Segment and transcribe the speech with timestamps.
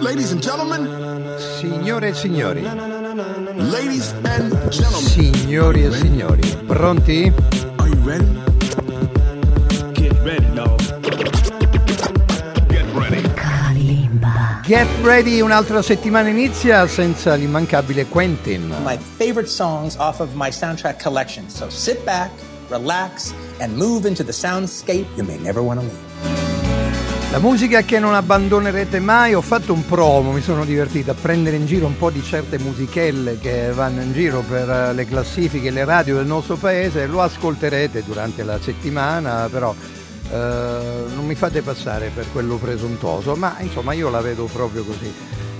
[0.00, 1.34] Ladies and gentlemen.
[1.58, 2.62] Signore e signori.
[3.56, 5.02] Ladies and gentlemen.
[5.02, 6.56] Signori e signori.
[6.64, 7.32] Pronti?
[7.78, 8.24] Are you ready?
[9.94, 10.76] Get ready, y'all.
[12.68, 13.22] Get ready.
[14.62, 18.72] Get ready, un'altra settimana inizia senza l'immancabile Quentin.
[18.84, 21.50] my favorite songs off of my soundtrack collection.
[21.50, 22.30] So sit back,
[22.68, 26.16] relax, and move into the soundscape you may never want to leave.
[27.32, 31.56] La musica che non abbandonerete mai, ho fatto un promo, mi sono divertito a prendere
[31.56, 35.70] in giro un po' di certe musichelle che vanno in giro per eh, le classifiche,
[35.70, 39.74] le radio del nostro paese, lo ascolterete durante la settimana, però
[40.30, 40.34] eh,
[41.14, 45.12] non mi fate passare per quello presuntuoso, ma insomma io la vedo proprio così.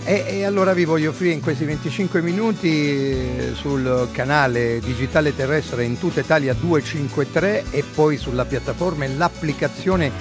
[0.09, 5.83] E, e allora vi voglio offrire in questi 25 minuti eh, sul canale digitale terrestre
[5.83, 10.13] in tutta Italia 253 e poi sulla piattaforma e l'applicazione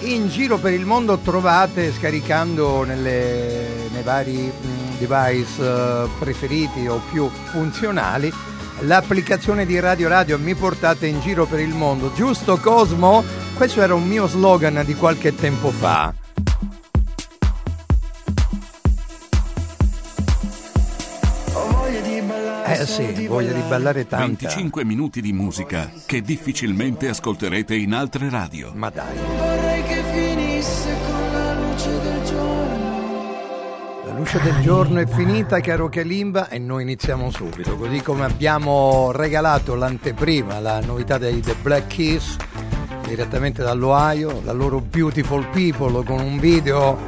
[0.00, 7.00] in giro per il mondo trovate scaricando nelle- nei vari mm, device eh, preferiti o
[7.10, 8.30] più funzionali
[8.80, 13.24] l'applicazione di Radio Radio mi portate in giro per il mondo giusto Cosmo?
[13.56, 16.19] questo era un mio slogan di qualche tempo fa
[22.72, 28.30] eh sì, voglia di ballare tanta 25 minuti di musica che difficilmente ascolterete in altre
[28.30, 28.72] radio.
[28.74, 32.88] ma dai Vorrei che finisse con la luce del giorno.
[34.04, 37.76] La luce del giorno è finita, caro Kalimba, e noi iniziamo subito.
[37.76, 42.36] Così come abbiamo regalato l'anteprima, la novità dei The Black Keys,
[43.06, 46.98] direttamente dall'Ohio, la loro Beautiful People, con un video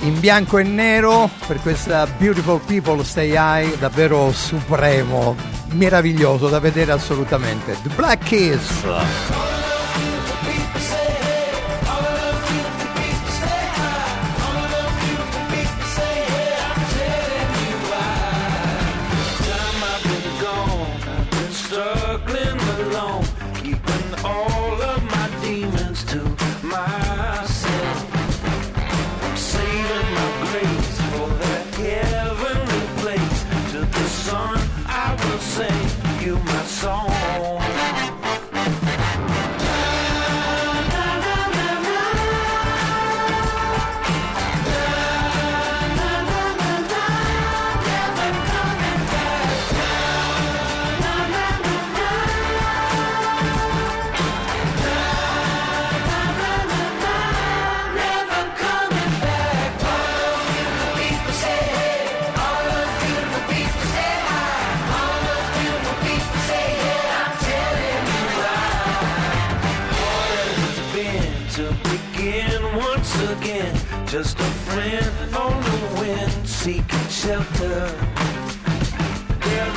[0.00, 5.36] in bianco e nero per questa Beautiful People Stay High, davvero supremo,
[5.72, 7.76] meraviglioso da vedere assolutamente.
[7.82, 9.47] The Black Keys.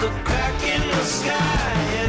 [0.01, 2.00] There's a crack in the sky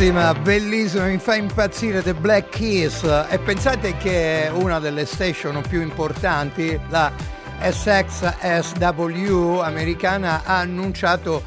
[0.00, 3.02] Bellissima, bellissima, mi fa impazzire The Black Keys.
[3.28, 7.12] E pensate che una delle station più importanti, la
[7.60, 11.42] SXSW americana, ha annunciato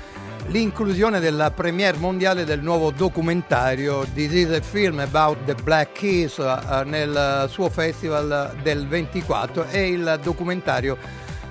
[0.50, 6.38] l'inclusione della premiere mondiale del nuovo documentario This is a film about the Black Keys
[6.38, 10.95] eh, nel suo festival del 24 e il documentario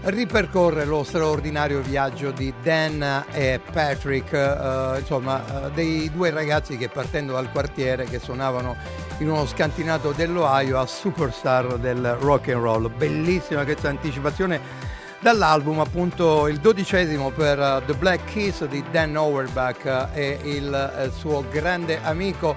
[0.05, 6.89] ripercorre lo straordinario viaggio di Dan e Patrick, eh, insomma, eh, dei due ragazzi che
[6.89, 8.77] partendo dal quartiere che suonavano
[9.19, 12.91] in uno scantinato dell'Ohio a superstar del rock and roll.
[12.93, 14.91] Bellissima questa anticipazione
[15.21, 21.07] dall'album appunto il dodicesimo per uh, The Black Keys di Dan Auerbach uh, e il
[21.07, 22.57] uh, suo grande amico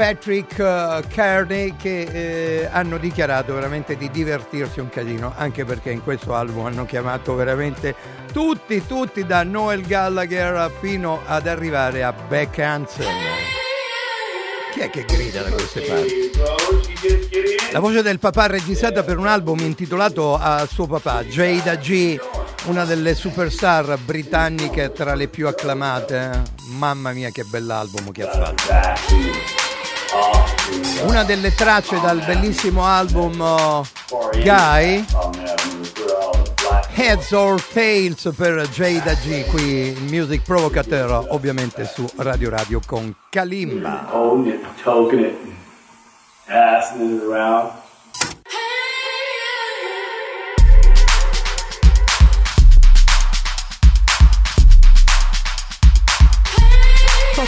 [0.00, 6.02] Patrick uh, Kearney che eh, hanno dichiarato veramente di divertirsi un casino anche perché in
[6.02, 7.94] questo album hanno chiamato veramente
[8.32, 13.12] tutti tutti da Noel Gallagher fino ad arrivare a Beck Hansen
[14.72, 16.30] chi è che grida da queste parti?
[17.70, 22.18] La voce del papà registrata per un album intitolato a suo papà, Jada G,
[22.66, 26.42] una delle superstar britanniche tra le più acclamate.
[26.78, 29.69] Mamma mia che bell'album che ha fatto.
[31.06, 33.82] Una delle tracce dal bellissimo album uh,
[34.42, 35.04] Guy,
[36.94, 43.14] Heads or Tails per Jada G, qui in Music Provocateur, ovviamente su Radio Radio con
[43.28, 44.08] Kalimba.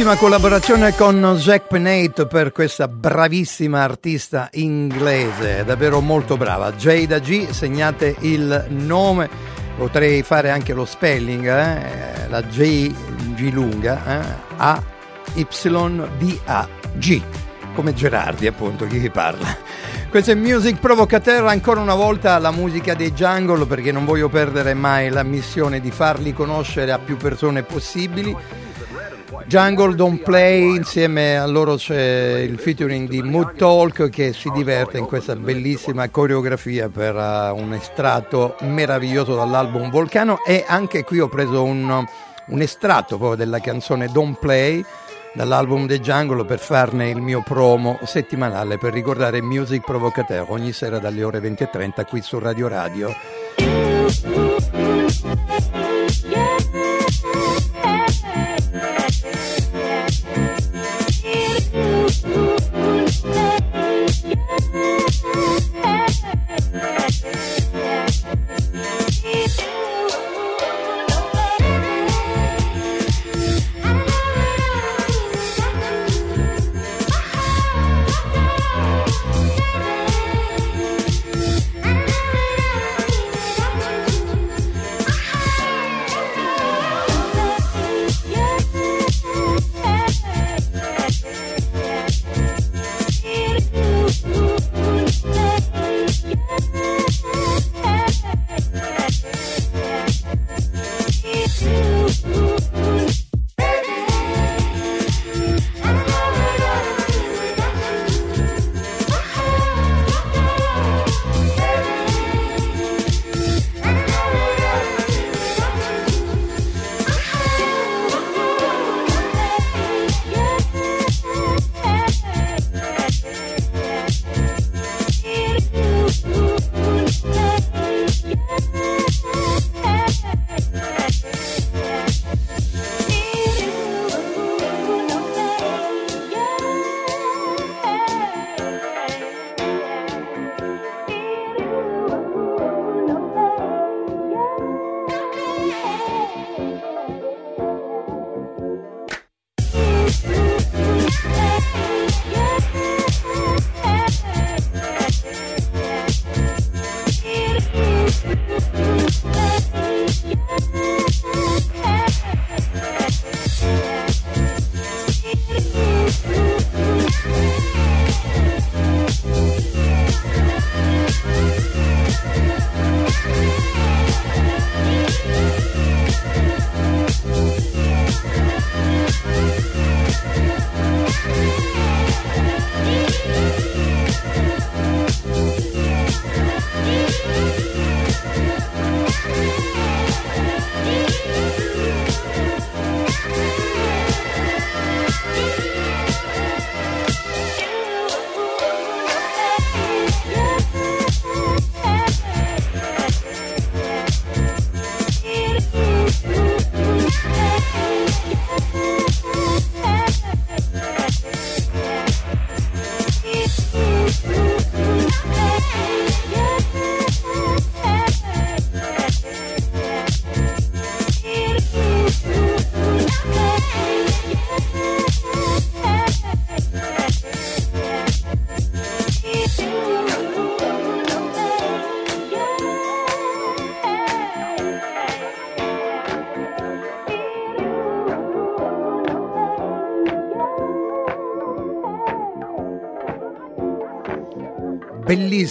[0.00, 6.72] Grandissima collaborazione con Jack Penate per questa bravissima artista inglese, davvero molto brava.
[6.72, 9.28] Jada G, segnate il nome,
[9.76, 12.28] potrei fare anche lo spelling, eh?
[12.30, 12.90] la J
[13.34, 14.26] G lunga, eh?
[14.56, 14.82] A
[15.34, 15.46] Y
[16.16, 17.20] D A G,
[17.74, 19.54] come Gerardi appunto, chi vi parla.
[20.08, 24.72] Questo è Music Provocateur, ancora una volta la musica dei Jungle perché non voglio perdere
[24.72, 28.34] mai la missione di farli conoscere a più persone possibili.
[29.46, 34.98] Jungle Don't Play, insieme a loro c'è il featuring di Mood Talk che si diverte
[34.98, 41.28] in questa bellissima coreografia per uh, un estratto meraviglioso dall'album Volcano e anche qui ho
[41.28, 42.04] preso un,
[42.46, 44.84] un estratto proprio della canzone Don't Play
[45.32, 50.98] dall'album The Jungle per farne il mio promo settimanale per ricordare Music Provocateur ogni sera
[50.98, 53.14] dalle ore 20.30 qui su Radio Radio.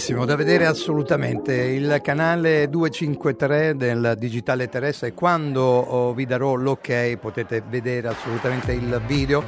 [0.00, 1.52] Bellissimo da vedere assolutamente.
[1.52, 8.98] Il canale 253 del digitale terrestre quando oh, vi darò l'ok potete vedere assolutamente il
[9.06, 9.44] video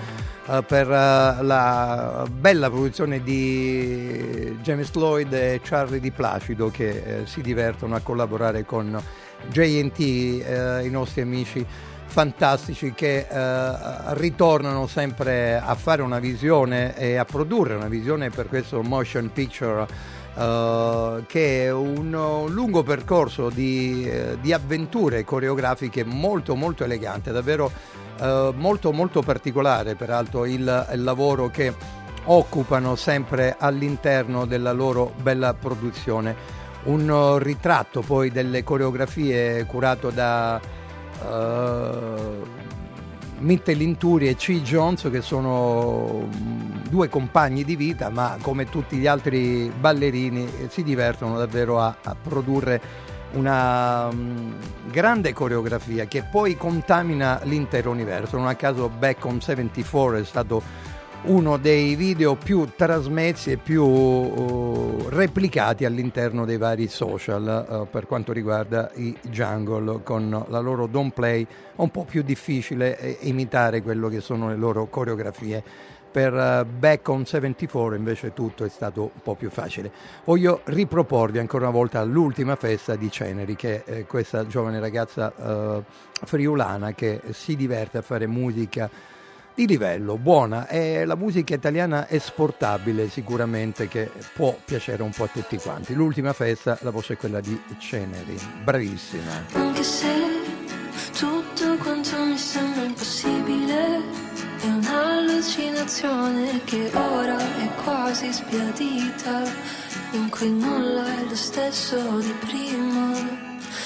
[0.47, 7.21] eh, per eh, la bella produzione di James Lloyd e Charlie Di Placido che eh,
[7.25, 9.03] si divertono a collaborare con
[9.55, 11.67] eh, i nostri amici
[12.05, 13.75] fantastici che eh,
[14.17, 20.21] ritornano sempre a fare una visione e a produrre una visione per questo motion picture
[20.35, 27.33] eh, che è un, un lungo percorso di, eh, di avventure coreografiche molto molto elegante,
[27.33, 27.71] davvero
[28.21, 31.75] eh, molto molto particolare peraltro il, il lavoro che
[32.25, 36.61] occupano sempre all'interno della loro bella produzione.
[36.85, 40.61] Un uh, ritratto poi delle coreografie curato da
[43.43, 44.63] uh, Mitte Linturi e C.
[44.63, 50.69] Jones che sono mm, due compagni di vita ma come tutti gli altri ballerini eh,
[50.69, 54.55] si divertono davvero a, a produrre una um,
[54.91, 58.37] grande coreografia che poi contamina l'intero universo.
[58.37, 60.63] Non a caso Back on 74 è stato
[61.25, 68.07] uno dei video più trasmessi e più uh, replicati all'interno dei vari social uh, per
[68.07, 73.83] quanto riguarda i jungle con la loro don't play un po' più difficile eh, imitare
[73.83, 75.63] quello che sono le loro coreografie.
[76.11, 79.91] Per uh, Back on 74 invece tutto è stato un po' più facile.
[80.25, 85.83] Voglio riproporvi ancora una volta l'ultima festa di Ceneri che è questa giovane ragazza uh,
[86.25, 88.91] friulana che si diverte a fare musica
[89.55, 95.29] di livello, buona e la musica italiana esportabile sicuramente che può piacere un po' a
[95.29, 95.95] tutti quanti.
[95.95, 99.47] L'ultima festa, la voce è quella di Ceneri, bravissima.
[99.53, 100.11] Anche se
[101.19, 104.01] tutto quanto mi sembra impossibile
[104.61, 109.43] è un'allucinazione che ora è quasi sbiadita,
[110.13, 113.42] in cui nulla è lo stesso di prima.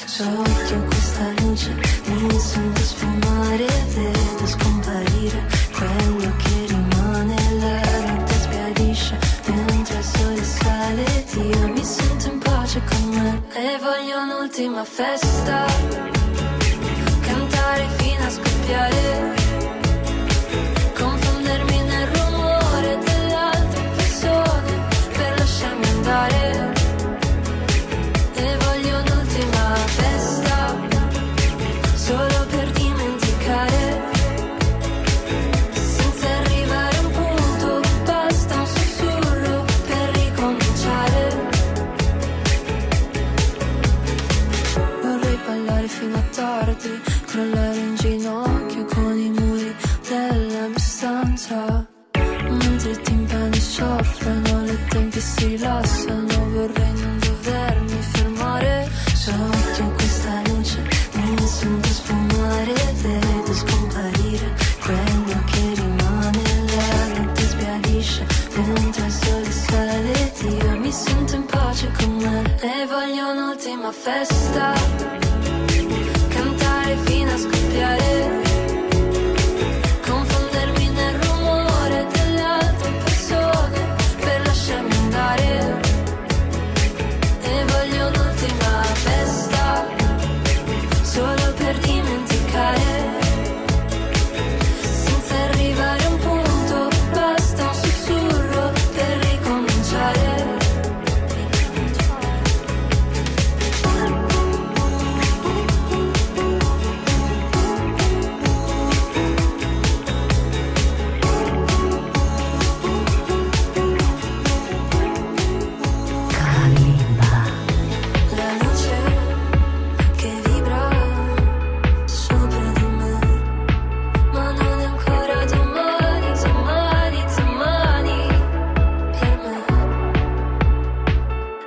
[0.06, 1.74] Sotto questa luce
[2.06, 5.44] mi sento sfumare, vedo scomparire
[5.74, 12.80] quello che rimane, la notte sbiadisce mentre il sole sale, io mi sento in pace
[12.88, 15.66] con me e voglio un'ultima festa,
[17.20, 19.35] cantare fino a scoppiare.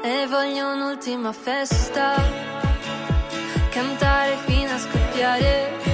[0.02, 2.16] E voglio un'ultima festa,
[3.70, 5.89] cantare fino a scoppiare,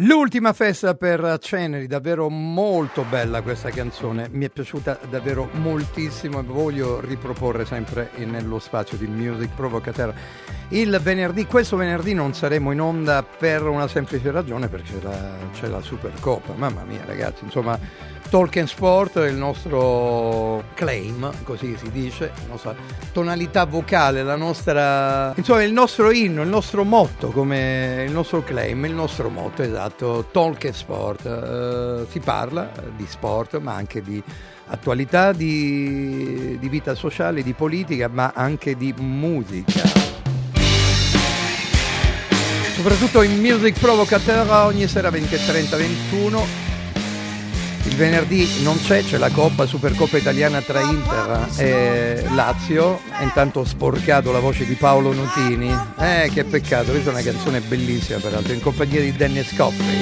[0.00, 6.42] L'ultima festa per Ceneri, davvero molto bella questa canzone, mi è piaciuta davvero moltissimo e
[6.44, 10.14] voglio riproporre sempre nello spazio di Music Provocateur.
[10.68, 15.32] Il venerdì, questo venerdì non saremo in onda per una semplice ragione perché c'è la,
[15.52, 17.76] c'è la Supercoppa, mamma mia ragazzi, insomma
[18.30, 22.74] and Sport è il nostro claim, così si dice, la nostra
[23.12, 28.84] tonalità vocale, la nostra, insomma il nostro inno, il nostro motto, come il nostro claim,
[28.84, 31.26] il nostro motto, esatto, Talk and Sport.
[31.26, 34.22] Eh, si parla di sport, ma anche di
[34.66, 39.82] attualità, di, di vita sociale, di politica, ma anche di musica.
[42.74, 46.67] Soprattutto in Music Provocateur ogni sera 20.30 21
[47.84, 53.00] il venerdì non c'è, c'è la Coppa, Supercoppa italiana tra Inter e Lazio.
[53.20, 55.74] Intanto ho sporcato la voce di Paolo Nutini.
[55.98, 60.00] Eh, che peccato, questa è una canzone bellissima peraltro, in compagnia di Dennis Coffey.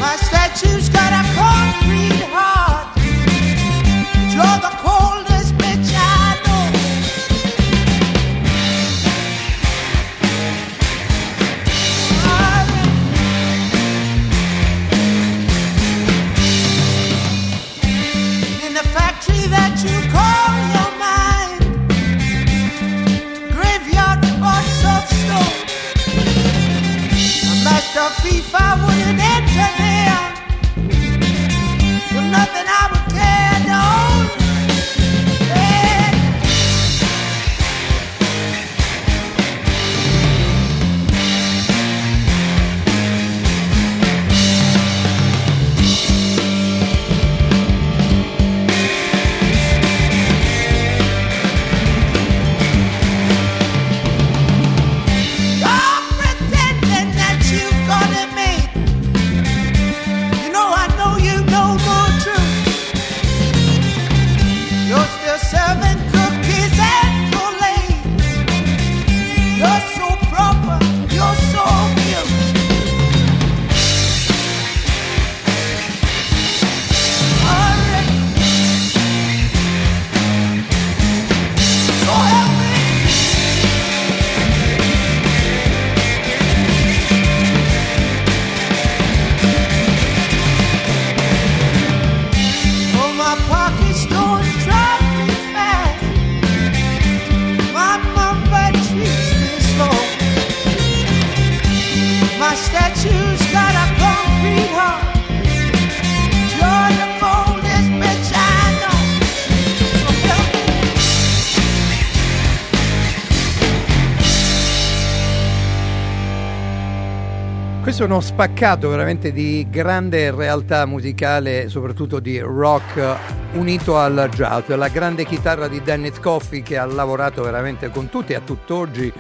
[117.96, 123.16] Questo uno spaccato veramente di grande realtà musicale, soprattutto di rock
[123.54, 124.68] unito al jazz.
[124.68, 129.10] La grande chitarra di Dennis Coffey che ha lavorato veramente con tutti e a tutt'oggi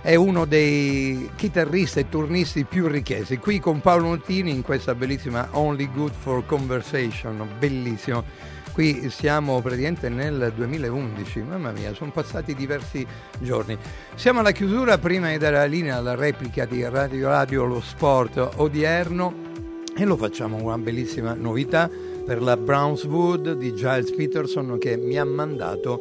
[0.00, 3.36] è uno dei chitarristi e turnisti più richiesti.
[3.38, 8.22] Qui con Paolo Nutini in questa bellissima Only Good for Conversation, bellissimo.
[8.72, 13.06] Qui siamo praticamente nel 2011, mamma mia, sono passati diversi
[13.40, 13.76] giorni.
[14.14, 18.52] Siamo alla chiusura, prima di dare la linea alla replica di Radio Radio Lo Sport
[18.56, 19.48] odierno
[19.96, 21.90] e lo facciamo con una bellissima novità
[22.24, 26.00] per la Brownswood di Giles Peterson che mi ha mandato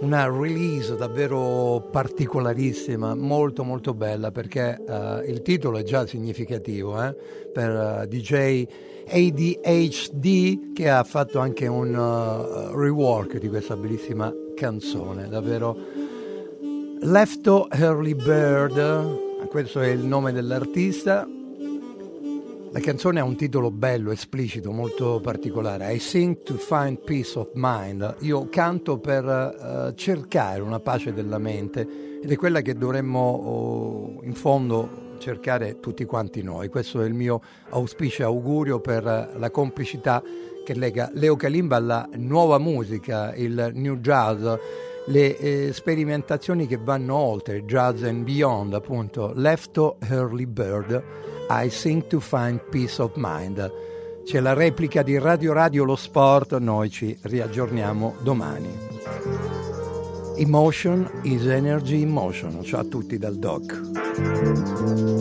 [0.00, 7.14] una release davvero particolarissima, molto molto bella perché eh, il titolo è già significativo eh,
[7.52, 7.70] per
[8.02, 8.66] eh, DJ
[9.08, 15.76] ADHD che ha fatto anche un eh, rework di questa bellissima canzone, davvero
[17.00, 21.28] Lefto Early Bird, questo è il nome dell'artista.
[22.70, 25.94] La canzone ha un titolo bello, esplicito, molto particolare.
[25.94, 28.16] I sing to find peace of mind.
[28.20, 34.20] Io canto per eh, cercare una pace della mente ed è quella che dovremmo oh,
[34.22, 36.68] in fondo cercare tutti quanti noi.
[36.68, 40.22] Questo è il mio auspicio e augurio per la complicità
[40.62, 44.46] che lega Leo Kalimba alla nuova musica, il new jazz,
[45.08, 51.02] le eh, sperimentazioni che vanno oltre, jazz and beyond, appunto, Lefto Early Bird,
[51.50, 53.72] I Sing to Find Peace of Mind.
[54.24, 58.68] C'è la replica di Radio Radio Lo Sport, noi ci riaggiorniamo domani.
[60.36, 62.62] Emotion is energy in motion.
[62.62, 65.17] Ciao a tutti dal Doc.